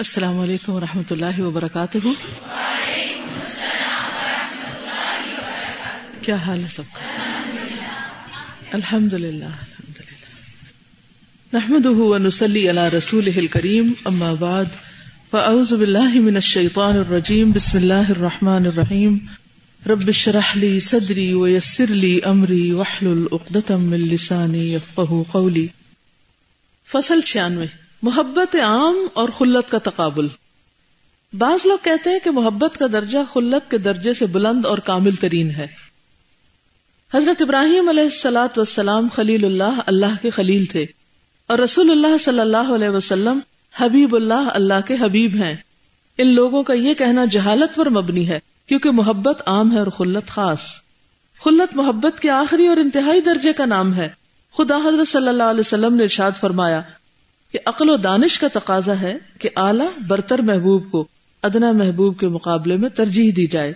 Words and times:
السلام 0.00 0.38
علیکم 0.40 0.72
و 0.72 0.80
رحمۃ 0.80 1.10
اللہ 1.10 1.40
وبرکاتہ۔ 1.40 1.98
کیا 6.20 6.36
حال 6.36 6.62
ہے 6.62 6.68
سب؟ 6.70 6.82
کا 6.92 7.00
الحمد 8.72 9.12
للہ 9.14 9.44
الحمد 9.44 9.98
للہ 9.98 11.52
نحمد 11.52 11.86
ونسلی 11.86 12.70
علی 12.70 12.86
رسول 12.96 13.46
کریم 13.46 13.92
اما 14.04 14.32
بعد، 14.34 14.78
فاعوذ 15.30 15.72
باللہ 15.72 16.20
من 16.20 16.34
الشیطان 16.34 16.98
الرجیم، 16.98 17.50
بسم 17.50 17.78
اللہ 17.78 18.10
الرحمن 18.10 18.66
الرحیم۔ 18.66 19.18
رب 19.88 20.08
اشرح 20.08 20.48
لی 20.54 20.80
صدری 20.80 21.32
ویسر 21.34 21.86
لی 21.86 22.20
امری 22.24 22.72
واحلل 22.72 23.26
عقدۃ 23.32 23.70
من 23.70 24.08
لسانی 24.08 24.74
یفقهوا 24.74 25.22
قولی۔ 25.30 25.66
فصل 26.88 27.20
96 27.24 27.89
محبت 28.02 28.56
عام 28.56 28.96
اور 29.14 29.28
خلت 29.28 29.70
کا 29.70 29.78
تقابل۔ 29.78 30.28
بعض 31.38 31.66
لوگ 31.66 31.78
کہتے 31.82 32.10
ہیں 32.10 32.18
کہ 32.24 32.30
محبت 32.30 32.78
کا 32.78 32.86
درجہ 32.92 33.18
خلت 33.32 33.70
کے 33.70 33.78
درجے 33.78 34.14
سے 34.14 34.26
بلند 34.26 34.66
اور 34.66 34.78
کامل 34.78 35.14
ترین 35.14 35.50
ہے۔ 35.50 35.66
حضرت 37.14 37.42
ابراہیم 37.42 37.88
علیہ 37.88 38.02
السلاۃ 38.02 38.48
وسلام 38.56 39.08
خلیل 39.14 39.44
اللہ 39.44 39.80
اللہ 39.86 40.22
کے 40.22 40.30
خلیل 40.30 40.64
تھے 40.64 40.86
اور 41.46 41.58
رسول 41.58 41.90
اللہ 41.90 42.18
صلی 42.18 42.40
اللہ 42.40 42.74
علیہ 42.74 42.88
وسلم 42.88 43.38
حبیب 43.80 44.14
اللہ 44.14 44.48
اللہ 44.54 44.80
کے 44.86 44.94
حبیب 45.00 45.34
ہیں۔ 45.34 45.56
ان 46.18 46.26
لوگوں 46.26 46.62
کا 46.62 46.72
یہ 46.72 46.94
کہنا 46.94 47.24
جہالت 47.24 47.76
پر 47.76 47.88
مبنی 47.88 48.28
ہے 48.28 48.38
کیونکہ 48.66 48.90
محبت 48.90 49.42
عام 49.46 49.72
ہے 49.72 49.78
اور 49.78 49.86
خلت 49.86 50.26
خاص۔ 50.28 50.60
خلت 51.44 51.76
محبت 51.76 52.20
کے 52.20 52.30
آخری 52.30 52.66
اور 52.66 52.76
انتہائی 52.76 53.20
درجے 53.20 53.52
کا 53.52 53.64
نام 53.64 53.94
ہے۔ 53.94 54.08
خدا 54.56 54.76
حضرت 54.76 55.08
صلی 55.08 55.28
اللہ 55.28 55.42
علیہ 55.42 55.60
وسلم 55.60 55.94
نے 55.94 56.02
ارشاد 56.02 56.32
فرمایا 56.40 56.80
کہ 57.52 57.58
عقل 57.66 57.90
و 57.90 57.96
دانش 57.96 58.38
کا 58.38 58.48
تقاضا 58.52 59.00
ہے 59.00 59.16
کہ 59.38 59.48
اعلیٰ 59.56 59.88
برتر 60.06 60.38
محبوب 60.38 60.90
کو 60.90 61.06
ادنا 61.42 61.72
محبوب 61.72 62.18
کے 62.18 62.28
مقابلے 62.28 62.76
میں 62.76 62.88
ترجیح 62.88 63.32
دی 63.36 63.46
جائے۔ 63.46 63.72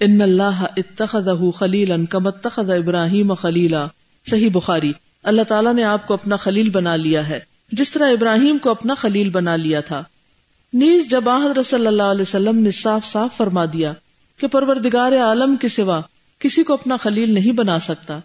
ان 0.00 0.22
اللہ 0.22 0.64
اتخذہ 0.76 1.50
خلیلا 1.50 1.96
کم 2.10 2.26
اتخذ 2.26 2.70
ابراہیم 2.70 3.34
خلیلا۔ 3.34 3.86
صحیح 4.30 4.48
بخاری۔ 4.52 4.92
اللہ 5.22 5.42
تعالیٰ 5.42 5.74
نے 5.74 5.84
آپ 5.84 6.06
کو 6.06 6.14
اپنا 6.14 6.36
خلیل 6.36 6.70
بنا 6.70 6.96
لیا 6.96 7.28
ہے۔ 7.28 7.40
جس 7.72 7.90
طرح 7.90 8.10
ابراہیم 8.10 8.58
کو 8.58 8.70
اپنا 8.70 8.94
خلیل 8.94 9.30
بنا 9.30 9.56
لیا 9.56 9.80
تھا۔ 9.80 10.04
نیز 10.72 11.10
جب 11.10 11.28
حضرت 11.28 11.66
صلی 11.66 11.86
اللہ 11.86 12.02
علیہ 12.02 12.22
وسلم 12.22 12.56
نے 12.56 12.70
صاف 12.70 13.06
صاف 13.06 13.36
فرما 13.36 13.64
دیا 13.64 13.92
کہ 14.36 14.46
پروردگار 14.46 15.12
عالم 15.12 15.56
کے 15.56 15.68
سوا 15.68 16.00
کسی 16.38 16.62
کو 16.62 16.72
اپنا 16.72 16.96
خلیل 16.96 17.34
نہیں 17.34 17.52
بنا 17.52 17.78
سکتا، 17.78 18.18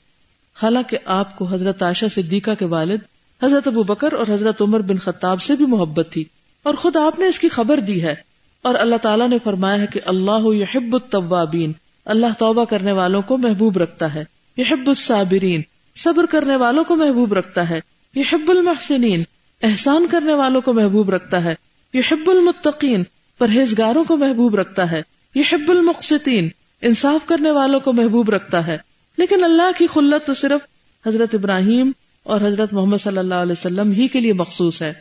حالانکہ 0.64 0.98
آپ 1.06 1.36
کو 1.36 1.46
حضرت 1.46 1.84
عائشہ 1.84 2.06
صدیقہ 2.16 2.52
کے 2.60 2.66
والد 2.66 2.98
حضرت 3.44 3.68
ابو 3.68 3.84
بکر 3.84 4.14
اور 4.14 4.28
حضرت 4.30 4.62
عمر 4.62 4.80
بن 4.80 4.98
خطاب 4.98 5.42
سے 5.42 5.56
بھی 5.56 5.66
محبت 5.66 6.08
تھی 6.12 6.24
اور 6.64 6.74
خود 6.74 6.96
آپ 6.96 7.20
نے 7.20 7.28
اس 7.28 7.40
کی 7.40 7.50
خبر 7.50 7.80
دی 7.80 8.04
ہے 8.04 8.16
اور 8.62 8.76
اللہ 8.76 8.96
تعالیٰ 8.96 9.30
نے 9.30 9.38
فرمایا 9.44 9.82
ہے 9.82 9.88
کہ 9.88 10.00
اللہ 10.06 10.46
یحب 10.46 10.94
التوابین، 10.94 11.72
اللہ 12.06 12.26
توبہ 12.38 12.66
کرنے 12.66 12.92
والوں 12.92 13.22
کو 13.22 13.38
محبوب 13.38 13.78
رکھتا 13.78 14.14
ہے۔ 14.14 14.24
یحب 14.58 14.88
الصابرین، 14.88 15.62
صبر 15.96 16.26
کرنے 16.26 16.56
والوں 16.56 16.84
کو 16.84 16.96
محبوب 16.96 17.34
رکھتا 17.34 17.70
ہے۔ 17.70 17.80
یحب 18.16 18.50
المحسنین، 18.50 19.24
احسان 19.64 20.08
کرنے 20.12 20.34
والوں 20.34 20.62
کو 20.62 20.74
محبوب 20.74 21.10
رکھتا 21.10 21.44
ہے۔ 21.44 21.56
یحب 21.94 22.30
المتقین، 22.30 23.04
پرہیزگاروں 23.38 24.04
کو 24.04 24.18
محبوب 24.18 24.56
رکھتا 24.56 24.92
ہے۔ 24.92 25.02
یحب 25.36 25.72
المقسطین، 25.72 26.50
انصاف 26.82 27.28
کرنے 27.28 27.52
والوں 27.52 27.80
کو 27.80 27.94
محبوب 27.94 28.30
رکھتا 28.30 28.68
ہے۔ 28.68 28.78
لیکن 29.18 29.44
اللہ 29.44 29.78
کی 29.78 29.88
خلت 29.88 30.28
تو 30.28 30.34
صرف 30.34 30.62
حضرت 31.08 31.36
ابراہیم 31.36 31.92
اور 32.24 32.42
حضرت 32.42 32.74
محمد 32.74 32.98
صلی 32.98 33.18
اللہ 33.18 33.36
علیہ 33.36 33.52
وسلم 33.52 33.92
ہی 33.92 34.08
کے 34.08 34.22
لیے 34.22 34.34
مخصوص 34.34 34.82
ہے 34.82 34.94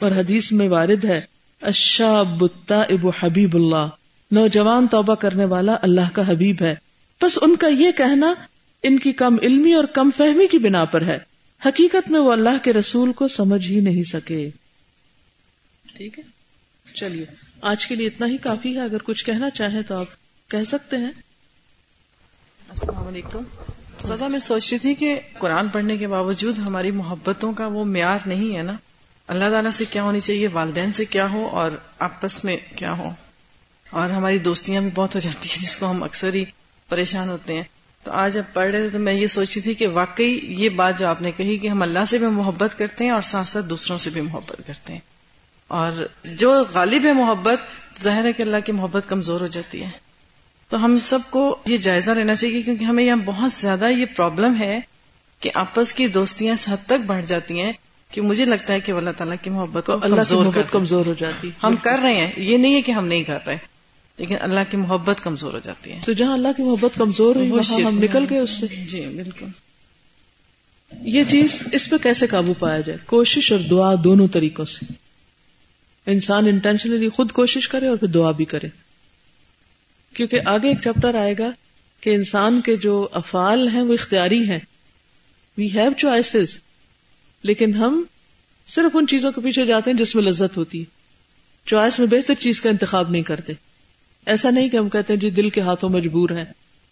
اور 0.00 0.10
حدیث 0.10 0.52
میں 0.52 0.68
وارد 0.68 1.04
ہے 1.04 1.20
بتا 2.38 2.80
ابو 2.80 3.10
حبیب 3.20 3.54
اللہ، 3.54 3.88
نوجوان 4.30 4.86
توبہ 4.86 5.14
کرنے 5.14 5.44
والا 5.44 5.76
اللہ 5.82 6.00
کا 6.12 6.28
حبیب 6.28 6.56
ہے۔ 6.60 6.74
بس 7.22 7.38
ان 7.42 7.56
کا 7.56 7.66
یہ 7.66 7.90
کہنا 7.96 8.34
ان 8.82 8.98
کی 8.98 9.12
کم 9.12 9.36
علمی 9.42 9.74
اور 9.74 9.84
کم 9.84 10.10
فہمی 10.16 10.46
کی 10.46 10.58
بنا 10.58 10.84
پر 10.84 11.02
ہے۔ 11.02 11.18
حقیقت 11.66 12.10
میں 12.10 12.20
وہ 12.20 12.32
اللہ 12.32 12.64
کے 12.64 12.72
رسول 12.72 13.12
کو 13.12 13.28
سمجھ 13.28 13.68
ہی 13.68 13.80
نہیں 13.80 14.02
سکے۔ 14.02 14.50
ٹھیک 15.96 16.18
ہے؟ 16.18 16.24
چلیے، 16.94 17.24
آج 17.60 17.86
کے 17.86 17.94
لیے 17.94 18.06
اتنا 18.06 18.26
ہی 18.26 18.36
کافی 18.36 18.76
ہے۔ 18.76 18.80
اگر 18.80 18.98
کچھ 19.04 19.24
کہنا 19.24 19.50
چاہیں 19.50 19.82
تو 19.82 19.94
آپ 19.94 20.06
کہہ 20.50 20.64
سکتے 20.66 20.96
ہیں۔ 20.96 21.12
السلام 22.68 23.06
علیکم۔ 23.06 23.71
سزا 24.02 24.28
میں 24.28 24.38
سوچ 24.38 24.70
رہی 24.70 24.78
تھی 24.78 24.94
کہ 24.94 25.20
قرآن 25.38 25.68
پڑھنے 25.68 25.96
کے 25.96 26.08
باوجود 26.08 26.58
ہماری 26.58 26.90
محبتوں 26.90 27.52
کا 27.52 27.66
وہ 27.66 27.84
معیار 27.84 28.18
نہیں 28.26 28.56
ہے 28.56 28.62
نا۔ 28.62 28.72
اللہ 29.26 29.50
تعالیٰ 29.50 29.70
سے 29.70 29.84
کیا 29.84 30.02
ہونی 30.02 30.20
چاہیے؟ 30.20 30.48
والدین 30.48 30.92
سے 30.92 31.04
کیا 31.04 31.30
ہو 31.30 31.46
اور 31.46 31.70
آپس 31.98 32.44
میں 32.44 32.56
کیا 32.76 32.98
ہو؟ 32.98 33.10
اور 33.90 34.10
ہماری 34.10 34.38
دوستیاں 34.38 34.80
بھی 34.80 34.90
بہت 34.94 35.14
ہو 35.14 35.20
جاتی 35.20 35.48
ہیں، 35.48 35.62
جس 35.62 35.76
کو 35.76 35.90
ہم 35.90 36.02
اکثر 36.02 36.34
ہی 36.34 36.44
پریشان 36.88 37.28
ہوتے 37.28 37.54
ہیں۔ 37.54 37.62
تو 38.02 38.12
آج 38.12 38.34
جب 38.34 38.42
پڑھ 38.52 38.70
رہے 38.70 38.80
تھے 38.80 38.88
تو 38.88 38.98
میں 38.98 39.12
یہ 39.12 39.26
سوچی 39.26 39.60
تھی 39.60 39.74
کہ 39.74 39.86
واقعی 39.88 40.38
یہ 40.42 40.68
بات 40.68 40.98
جو 40.98 41.06
آپ 41.06 41.22
نے 41.22 41.32
کہی 41.32 41.58
کہ 41.58 41.68
ہم 41.68 41.82
اللہ 41.82 42.04
سے 42.08 42.18
بھی 42.18 42.26
محبت 42.26 42.78
کرتے 42.78 43.04
ہیں 43.04 43.10
اور 43.10 43.22
ساتھ 43.22 43.48
ساتھ 43.48 43.66
دوسروں 43.66 43.98
سے 43.98 44.10
بھی 44.10 44.20
محبت 44.20 44.60
کرتے 44.66 44.92
ہیں۔ 44.92 45.00
اور 45.68 46.08
جو 46.24 46.64
غالب 46.74 47.04
ہے 47.04 47.12
محبت، 47.12 47.58
ظاہر 48.02 48.24
ہے 48.24 48.32
کہ 48.32 48.42
اللہ 48.42 48.56
کی 48.64 48.72
محبت 48.72 49.02
کمزور 49.08 49.40
ہو 49.40 49.46
جاتی 49.46 49.82
ہے۔ 49.82 50.11
تو 50.72 50.84
ہم 50.84 50.98
سب 51.02 51.18
کو 51.30 51.56
یہ 51.66 51.76
جائزہ 51.76 52.10
لینا 52.10 52.34
چاہیے 52.34 52.62
کیونکہ 52.62 52.84
ہمیں 52.84 53.04
یہاں 53.04 53.16
بہت 53.24 53.52
زیادہ 53.52 53.90
یہ 53.90 54.06
پرابلم 54.16 54.54
ہے 54.60 54.80
کہ 55.40 55.50
آپس 55.54 55.94
کی 55.94 56.06
دوستیاں 56.06 56.54
اس 56.54 56.68
حد 56.68 56.86
تک 56.86 57.06
بڑھ 57.06 57.24
جاتی 57.26 57.60
ہیں 57.60 57.72
کہ 58.10 58.20
مجھے 58.20 58.44
لگتا 58.44 58.72
ہے 58.72 58.80
کہ 58.80 58.92
اللہ 58.92 59.10
تعالیٰ 59.16 59.36
کی 59.42 59.50
محبت 59.50 59.86
کو 59.86 59.92
اللہ 60.02 60.20
کی 60.28 60.34
محبت 60.34 60.72
کمزور 60.72 61.06
ہو 61.06 61.14
جاتی۔ 61.18 61.50
ہم 61.62 61.74
کر 61.82 61.98
رہے 62.02 62.14
ہیں 62.14 62.30
یہ 62.36 62.56
نہیں 62.56 62.74
ہے 62.74 62.82
کہ 62.82 62.92
ہم 62.92 63.06
نہیں 63.06 63.22
کر 63.22 63.38
رہے 63.46 63.56
لیکن 64.18 64.34
اللہ 64.40 64.60
کی 64.70 64.76
محبت 64.76 65.24
کمزور 65.24 65.52
ہو 65.52 65.58
جاتی 65.64 65.92
ہے۔ 65.92 66.00
تو 66.04 66.12
جہاں 66.12 66.32
اللہ 66.32 66.48
کی 66.56 66.62
محبت 66.62 66.98
کمزور 66.98 67.36
ہوئی 67.36 67.50
ہم 67.84 67.98
نکل 67.98 68.24
گئے 68.30 68.38
اس 68.38 68.50
سے۔ 68.50 68.66
جی 68.88 69.00
بالکل۔ 69.00 69.46
یہ 71.02 71.24
چیز 71.24 71.58
اس 71.72 71.90
پہ 71.90 71.96
کیسے 72.02 72.26
قابو 72.26 72.54
پایا 72.58 72.80
جائے؟ 72.80 72.98
کوشش 73.06 73.52
اور 73.52 73.60
دعا 73.60 73.94
دونوں 74.04 74.28
طریقوں 74.28 74.64
سے۔ 74.64 74.92
انسان 76.06 76.46
انٹینشنلی 76.46 77.08
خود 77.08 77.32
کوشش 77.32 77.68
کرے 77.68 77.88
اور 77.88 77.96
پھر 77.96 78.08
دعا 78.08 78.30
بھی 78.30 78.44
کرے۔ 78.44 78.91
کیونکہ 80.14 80.40
آگے 80.44 80.68
ایک 80.68 80.80
چیپٹر 80.80 81.14
آئے 81.14 81.34
گا 81.38 81.50
کہ 82.00 82.10
انسان 82.10 82.60
کے 82.60 82.76
جو 82.76 83.08
افعال 83.12 83.68
ہیں 83.68 83.82
وہ 83.82 83.92
اختیاری 83.92 84.50
ہیں۔ 84.50 84.58
وی 85.58 85.66
ہیو 85.74 85.92
چوائسیز 85.96 86.60
لیکن 87.42 87.74
ہم 87.74 88.02
صرف 88.66 88.96
ان 88.96 89.06
چیزوں 89.06 89.32
کے 89.32 89.40
پیچھے 89.40 89.66
جاتے 89.66 89.90
ہیں 89.90 89.98
جس 89.98 90.14
میں 90.14 90.22
لذت 90.22 90.56
ہوتی 90.56 90.80
ہے۔ 90.80 90.84
چوائس 91.66 91.98
میں 91.98 92.06
بہتر 92.06 92.34
چیز 92.34 92.62
کا 92.62 92.70
انتخاب 92.70 93.10
نہیں 93.10 93.22
کرتے۔ 93.22 93.52
ایسا 94.26 94.50
نہیں 94.50 94.68
کہ 94.68 94.76
ہم 94.76 94.88
کہتے 94.88 95.12
ہیں 95.12 95.20
جی 95.20 95.30
دل 95.30 95.50
کے 95.50 95.60
ہاتھوں 95.60 95.88
مجبور 95.88 96.30
ہے 96.30 96.44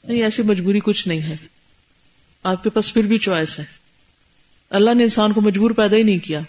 نہیں، 0.09 0.23
ایسی 0.23 0.43
مجبوری 0.43 0.81
کچھ 0.81 1.09
نہیں 1.09 1.21
ہے۔ 1.21 1.37
آپ 2.43 2.63
کے 2.63 2.71
پاس 2.71 2.95
پھر 2.95 3.03
بھی 3.03 3.19
چوائس 3.19 3.59
ہے۔ 3.59 3.65
اللہ 4.71 4.95
نے 4.95 5.03
انسان 5.03 5.33
کو 5.33 5.41
مجبور 5.41 5.71
پیدا 5.71 5.97
ہی 5.97 6.03
نہیں 6.03 6.19
کیا۔ 6.19 6.41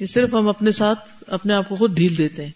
یہ 0.00 0.06
صرف 0.06 0.34
ہم 0.34 0.48
اپنے 0.48 0.70
ساتھ 0.70 0.98
اپنے 1.26 1.54
آپ 1.54 1.68
کو 1.68 1.76
خود 1.76 1.94
ڈھیل 1.94 2.18
دیتے 2.18 2.44
ہیں۔ 2.44 2.52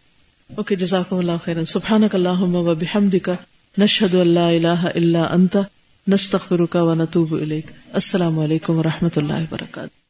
اوکے، 0.56 0.76
جزاکم 0.76 1.16
اللہ 1.16 1.32
خیر 1.44 1.64
سبحانک 1.64 2.14
اللہم 2.14 2.54
و 2.54 2.74
بحمدک، 2.74 3.30
نشہد 3.78 4.14
اللہ 4.14 4.40
الہ 4.40 4.86
الا 4.94 5.22
انت، 5.24 5.56
نستغفرک 6.08 6.76
و 6.80 6.94
نتوب 6.94 7.34
الیک. 7.34 7.66
السلام 7.92 8.38
علیکم 8.38 8.78
و 8.78 8.82
رحمۃ 8.82 9.16
اللہ 9.16 9.32
وبرکاتہ. 9.32 10.01